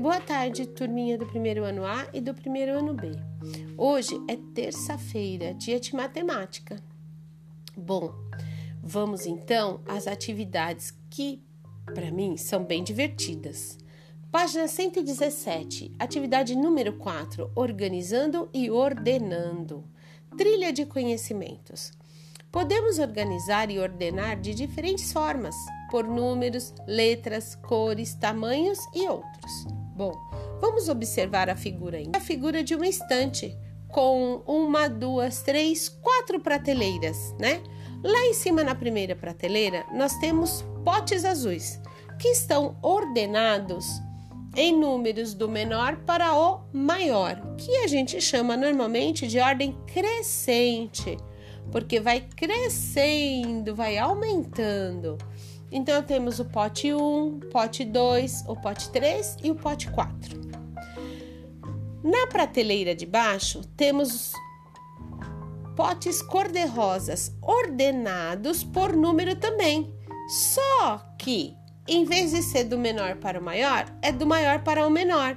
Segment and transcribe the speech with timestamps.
[0.00, 3.10] Boa tarde, turminha do primeiro ano A e do primeiro ano B.
[3.76, 6.82] Hoje é terça-feira, dia de matemática.
[7.76, 8.10] Bom,
[8.82, 11.42] vamos então às atividades que,
[11.84, 13.76] para mim, são bem divertidas.
[14.32, 19.84] Página 117, atividade número 4: Organizando e ordenando.
[20.34, 21.92] Trilha de conhecimentos.
[22.50, 25.54] Podemos organizar e ordenar de diferentes formas,
[25.90, 29.79] por números, letras, cores, tamanhos e outros.
[30.00, 30.18] Bom,
[30.58, 32.08] vamos observar a figura aí.
[32.16, 33.54] A figura de uma estante
[33.86, 37.62] com uma, duas, três, quatro prateleiras, né?
[38.02, 41.78] Lá em cima na primeira prateleira, nós temos potes azuis
[42.18, 44.00] que estão ordenados
[44.56, 51.18] em números do menor para o maior, que a gente chama normalmente de ordem crescente
[51.70, 55.16] porque vai crescendo, vai aumentando.
[55.70, 60.40] Então temos o pote 1, pote 2, o pote 3 e o pote 4.
[62.02, 64.32] Na prateleira de baixo temos
[65.76, 69.94] potes cor-de-rosas ordenados por número também.
[70.28, 71.54] Só que
[71.90, 75.36] em vez de ser do menor para o maior, é do maior para o menor.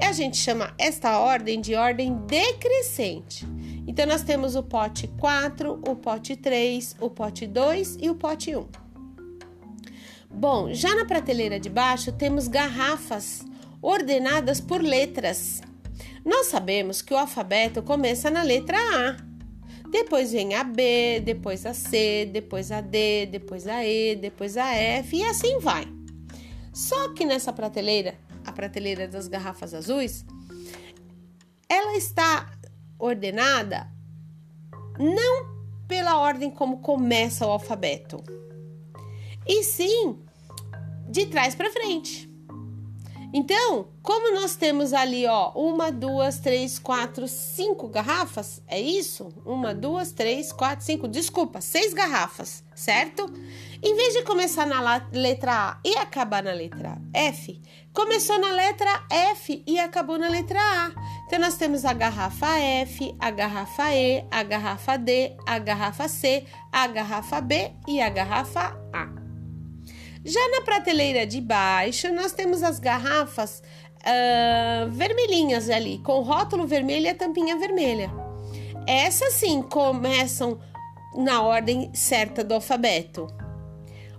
[0.00, 3.46] A gente chama esta ordem de ordem decrescente.
[3.86, 8.54] Então, nós temos o pote 4, o pote 3, o pote 2 e o pote
[8.54, 8.87] 1.
[10.30, 13.44] Bom, já na prateleira de baixo temos garrafas
[13.80, 15.60] ordenadas por letras.
[16.24, 19.16] Nós sabemos que o alfabeto começa na letra A.
[19.90, 24.74] Depois vem a B, depois a C, depois a D, depois a E, depois a
[24.74, 25.86] F e assim vai.
[26.74, 30.26] Só que nessa prateleira, a prateleira das garrafas azuis,
[31.68, 32.50] ela está
[32.98, 33.90] ordenada
[34.98, 38.22] não pela ordem como começa o alfabeto,
[39.48, 40.18] e sim
[41.08, 42.28] de trás para frente.
[43.32, 49.28] Então, como nós temos ali, ó, uma, duas, três, quatro, cinco garrafas, é isso?
[49.44, 53.30] Uma, duas, três, quatro, cinco, desculpa, seis garrafas, certo?
[53.82, 57.60] Em vez de começar na letra A e acabar na letra F,
[57.92, 60.90] começou na letra F e acabou na letra A.
[61.26, 66.46] Então, nós temos a garrafa F, a garrafa E, a garrafa D, a garrafa C,
[66.72, 68.87] a garrafa B e a garrafa.
[70.28, 73.62] Já na prateleira de baixo, nós temos as garrafas
[74.00, 78.10] uh, vermelhinhas ali, com rótulo vermelho e a tampinha vermelha.
[78.86, 80.60] Essas sim começam
[81.16, 83.26] na ordem certa do alfabeto.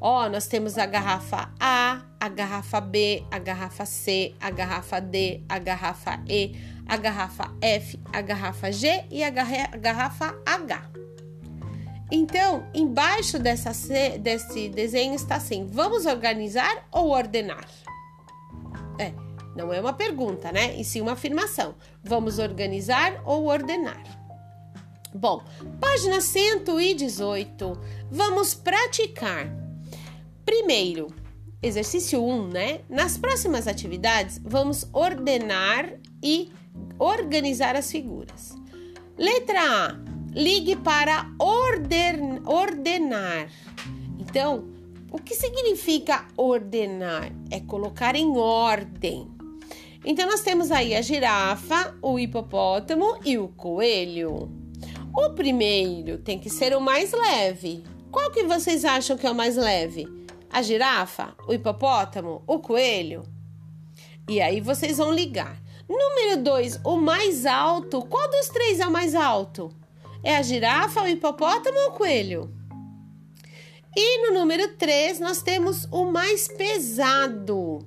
[0.00, 5.42] Ó, nós temos a garrafa A, a garrafa B, a garrafa C, a garrafa D,
[5.48, 6.54] a garrafa E,
[6.86, 10.95] a garrafa F, a garrafa G e a garrafa H.
[12.10, 13.72] Então, embaixo dessa,
[14.18, 17.68] desse desenho está assim: vamos organizar ou ordenar?
[18.98, 19.12] É,
[19.56, 20.76] não é uma pergunta, né?
[20.76, 21.74] E sim uma afirmação.
[22.04, 24.02] Vamos organizar ou ordenar?
[25.12, 25.42] Bom,
[25.80, 27.80] página 118.
[28.10, 29.50] Vamos praticar.
[30.44, 31.08] Primeiro,
[31.60, 32.80] exercício 1, né?
[32.88, 35.92] Nas próximas atividades, vamos ordenar
[36.22, 36.52] e
[36.98, 38.54] organizar as figuras.
[39.18, 40.05] Letra A
[40.36, 43.48] ligue para orden, ordenar.
[44.20, 44.68] Então,
[45.10, 47.32] o que significa ordenar?
[47.50, 49.28] É colocar em ordem.
[50.04, 54.50] Então, nós temos aí a girafa, o hipopótamo e o coelho.
[55.14, 57.82] O primeiro tem que ser o mais leve.
[58.10, 60.06] Qual que vocês acham que é o mais leve?
[60.50, 63.22] A girafa, o hipopótamo, o coelho?
[64.28, 65.58] E aí vocês vão ligar.
[65.88, 68.02] Número 2, o mais alto.
[68.02, 69.74] Qual dos três é o mais alto?
[70.26, 72.52] É a girafa, o hipopótamo ou o coelho?
[73.94, 77.86] E no número 3, nós temos o mais pesado.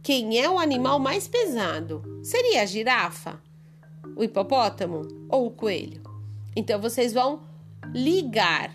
[0.00, 2.20] Quem é o animal mais pesado?
[2.22, 3.42] Seria a girafa,
[4.14, 6.00] o hipopótamo ou o coelho?
[6.54, 7.42] Então vocês vão
[7.92, 8.72] ligar.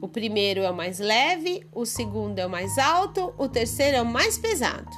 [0.00, 4.02] O primeiro é o mais leve, o segundo é o mais alto, o terceiro é
[4.02, 4.96] o mais pesado.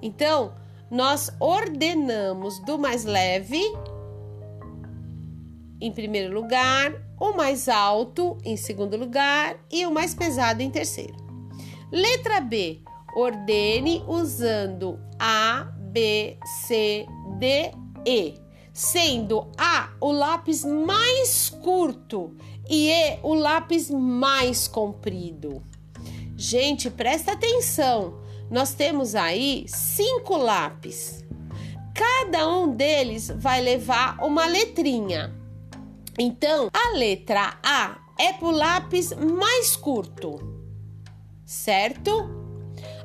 [0.00, 0.54] Então,
[0.88, 3.60] nós ordenamos do mais leve
[5.80, 11.14] em primeiro lugar, o mais alto em segundo lugar e o mais pesado em terceiro.
[11.90, 12.80] Letra B.
[13.16, 16.36] Ordene usando A, B,
[16.66, 17.06] C,
[17.38, 17.72] D,
[18.06, 18.34] E,
[18.72, 22.36] sendo A o lápis mais curto
[22.68, 25.62] e E o lápis mais comprido.
[26.36, 28.20] Gente, presta atenção.
[28.50, 31.24] Nós temos aí cinco lápis.
[31.94, 35.34] Cada um deles vai levar uma letrinha.
[36.18, 40.40] Então, a letra A é para o lápis mais curto,
[41.46, 42.10] certo?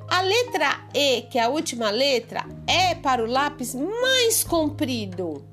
[0.10, 5.46] A letra E, que é a última letra, é para o lápis mais comprido.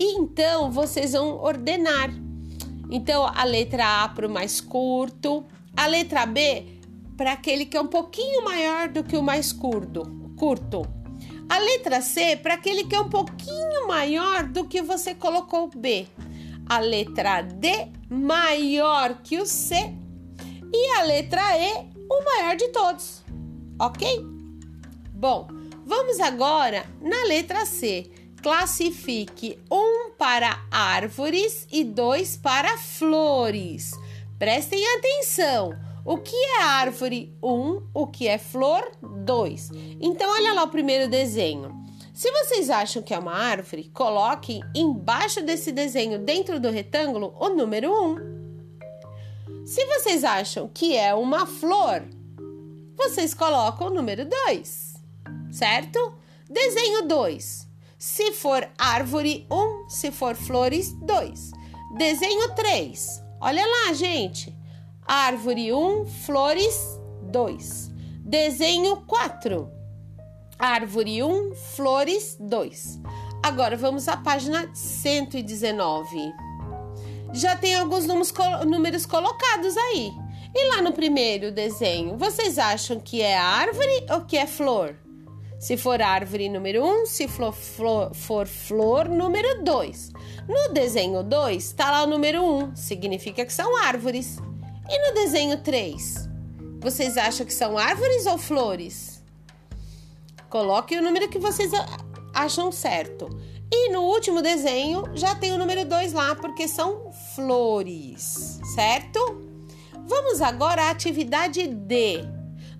[0.00, 2.10] Então vocês vão ordenar.
[2.90, 5.44] Então a letra A para o mais curto,
[5.76, 6.78] a letra B
[7.16, 10.02] para aquele que é um pouquinho maior do que o mais curto,
[10.36, 10.97] curto.
[11.48, 16.06] A letra C para aquele que é um pouquinho maior do que você colocou B.
[16.68, 19.74] A letra D maior que o C
[20.72, 23.22] e a letra E o maior de todos.
[23.80, 24.20] OK?
[25.12, 25.48] Bom,
[25.86, 28.10] vamos agora na letra C.
[28.42, 33.92] Classifique um para árvores e dois para flores.
[34.38, 35.87] Prestem atenção.
[36.08, 37.36] O que é árvore?
[37.42, 37.82] Um.
[37.92, 38.92] O que é flor?
[39.02, 39.70] Dois.
[40.00, 41.84] Então, olha lá o primeiro desenho.
[42.14, 47.50] Se vocês acham que é uma árvore, coloquem embaixo desse desenho, dentro do retângulo, o
[47.50, 48.06] número 1.
[48.06, 49.66] Um.
[49.66, 52.02] Se vocês acham que é uma flor,
[52.96, 54.94] vocês colocam o número 2,
[55.52, 56.14] certo?
[56.48, 57.68] Desenho 2.
[57.98, 59.54] Se for árvore, 1.
[59.54, 59.88] Um.
[59.90, 61.50] Se for flores, 2.
[61.98, 63.22] Desenho 3.
[63.42, 64.57] Olha lá, gente.
[65.10, 67.90] Árvore 1, um, flores 2.
[68.26, 69.72] Desenho 4.
[70.58, 73.00] Árvore 1, um, flores 2.
[73.42, 76.30] Agora vamos à página 119.
[77.32, 80.12] Já tem alguns números colocados aí.
[80.54, 84.94] E lá no primeiro desenho, vocês acham que é árvore ou que é flor?
[85.58, 90.12] Se for árvore número 1, um, se for flor, for flor número 2.
[90.46, 94.38] No desenho 2 está lá o número 1, um, significa que são árvores.
[94.90, 96.28] E no desenho 3,
[96.80, 99.22] vocês acham que são árvores ou flores?
[100.48, 101.70] Coloque o número que vocês
[102.32, 103.28] acham certo.
[103.70, 109.46] E no último desenho já tem o número 2 lá, porque são flores, certo?
[110.06, 112.24] Vamos agora à atividade D.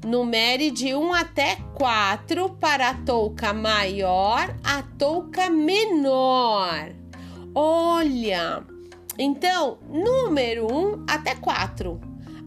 [0.02, 6.94] Numere de 1 até 4 para a touca maior a touca menor.
[7.54, 8.64] Olha,
[9.18, 12.00] então, número 1 até 4.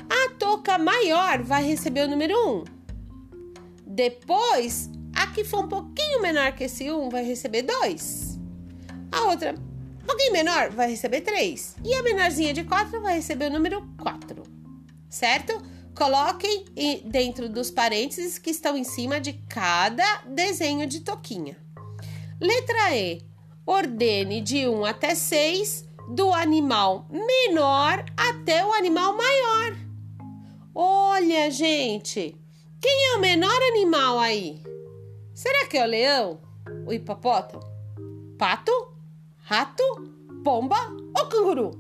[0.10, 2.64] A touca maior vai receber o número 1.
[3.86, 8.40] Depois, a que for um pouquinho menor que esse 1 vai receber 2.
[9.12, 11.76] A outra, um pouquinho menor, vai receber 3.
[11.84, 14.42] E a menorzinha de 4 vai receber o número 4.
[15.10, 15.62] Certo?
[15.94, 16.66] Coloquem
[17.04, 21.58] dentro dos parênteses que estão em cima de cada desenho de toquinha.
[22.40, 23.22] Letra E.
[23.66, 29.76] Ordene de 1 até 6 do animal menor até o animal maior.
[30.76, 32.36] Olha, gente,
[32.82, 34.62] quem é o menor animal aí?
[35.34, 36.40] Será que é o leão?
[36.86, 37.64] O hipopótamo?
[38.38, 38.72] Pato?
[39.38, 39.84] Rato?
[40.44, 40.78] Pomba
[41.18, 41.72] ou canguru?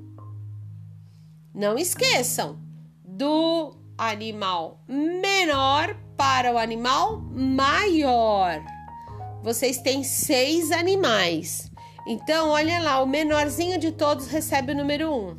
[1.53, 2.57] Não esqueçam
[3.03, 8.61] do animal menor para o animal maior.
[9.43, 11.70] Vocês têm seis animais.
[12.11, 15.15] Então, olha lá, o menorzinho de todos recebe o número 1.
[15.15, 15.37] Um.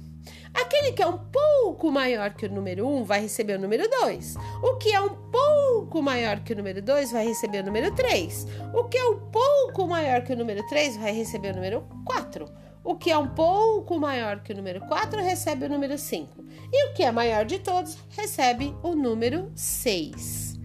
[0.55, 3.87] Aquele que é um pouco maior que o número 1 um vai receber o número
[3.91, 4.37] 2.
[4.63, 8.47] O que é um pouco maior que o número 2 vai receber o número 3.
[8.73, 12.47] O que é um pouco maior que o número 3 vai receber o número 4.
[12.83, 16.43] O que é um pouco maior que o número 4 recebe o número 5.
[16.73, 20.59] E o que é maior de todos recebe o número 6.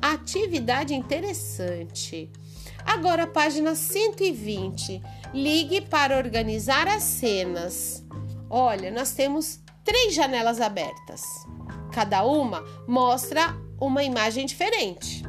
[0.00, 2.30] Atividade interessante.
[2.84, 8.04] Agora, página 120 Ligue para organizar as cenas.
[8.48, 11.22] Olha, nós temos três janelas abertas.
[11.92, 15.22] Cada uma mostra uma imagem diferente.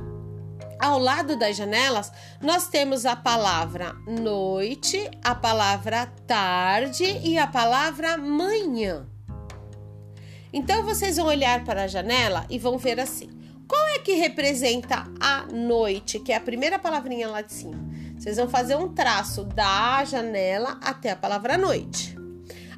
[0.79, 8.17] Ao lado das janelas, nós temos a palavra noite, a palavra tarde e a palavra
[8.17, 9.08] manhã.
[10.51, 13.29] Então vocês vão olhar para a janela e vão ver assim:
[13.67, 17.91] qual é que representa a noite, que é a primeira palavrinha lá de cima?
[18.22, 22.16] Vocês vão fazer um traço da janela até a palavra noite.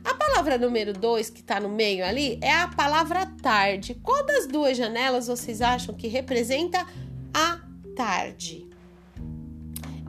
[0.02, 3.94] A palavra número 2, que está no meio ali, é a palavra tarde.
[3.96, 6.88] Qual das duas janelas vocês acham que representa
[7.34, 7.60] a
[7.94, 8.70] tarde?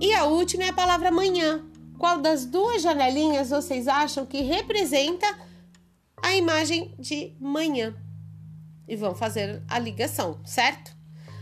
[0.01, 1.65] E a última é a palavra manhã.
[1.99, 5.27] Qual das duas janelinhas vocês acham que representa
[6.23, 7.93] a imagem de manhã?
[8.87, 10.97] E vão fazer a ligação, certo?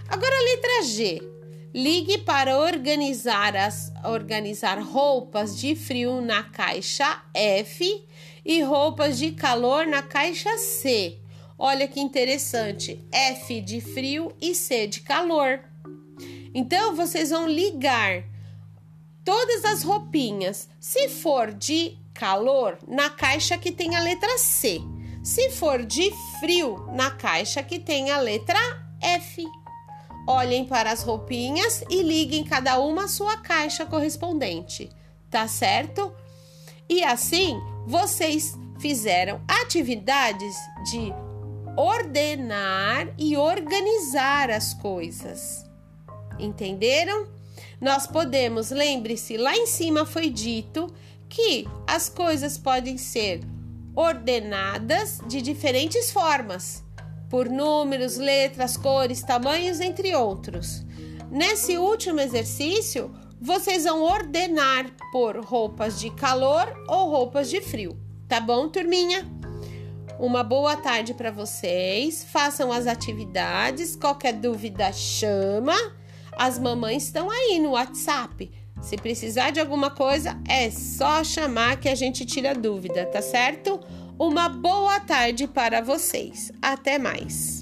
[0.08, 1.31] Agora a letra G.
[1.74, 8.06] Ligue para organizar as organizar roupas de frio na caixa F
[8.44, 11.18] e roupas de calor na caixa C.
[11.58, 15.60] Olha que interessante, F de frio e C de calor.
[16.54, 18.24] Então vocês vão ligar
[19.24, 20.68] todas as roupinhas.
[20.78, 24.78] Se for de calor, na caixa que tem a letra C.
[25.24, 28.58] Se for de frio, na caixa que tem a letra
[29.00, 29.42] F.
[30.26, 34.90] olhem para as roupinhas e liguem cada uma a sua caixa correspondente,
[35.30, 36.12] tá certo?
[36.88, 40.54] E assim vocês fizeram atividades
[40.90, 41.12] de
[41.76, 45.64] ordenar e organizar as coisas.
[46.38, 47.26] Entenderam?
[47.80, 50.92] Nós podemos, lembre-se, lá em cima foi dito
[51.28, 53.40] que as coisas podem ser
[53.94, 56.84] ordenadas de diferentes formas,
[57.32, 60.84] por números, letras, cores, tamanhos, entre outros.
[61.30, 63.10] Nesse último exercício,
[63.40, 67.98] vocês vão ordenar por roupas de calor ou roupas de frio.
[68.28, 69.26] Tá bom, turminha?
[70.20, 72.22] Uma boa tarde para vocês.
[72.22, 73.96] Façam as atividades.
[73.96, 75.74] Qualquer dúvida, chama.
[76.32, 78.52] As mamães estão aí no WhatsApp.
[78.82, 83.80] Se precisar de alguma coisa, é só chamar que a gente tira dúvida, tá certo?
[84.18, 86.52] Uma boa tarde para vocês.
[86.60, 87.61] Até mais.